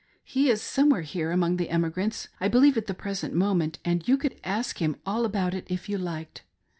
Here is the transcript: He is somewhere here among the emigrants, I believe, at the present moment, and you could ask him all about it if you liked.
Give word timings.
He 0.23 0.49
is 0.49 0.63
somewhere 0.63 1.03
here 1.03 1.29
among 1.31 1.57
the 1.57 1.69
emigrants, 1.69 2.27
I 2.39 2.47
believe, 2.47 2.75
at 2.75 2.87
the 2.87 2.95
present 2.95 3.35
moment, 3.35 3.77
and 3.85 4.07
you 4.07 4.17
could 4.17 4.39
ask 4.43 4.79
him 4.79 4.95
all 5.05 5.25
about 5.25 5.53
it 5.53 5.67
if 5.69 5.87
you 5.87 5.99
liked. 5.99 6.41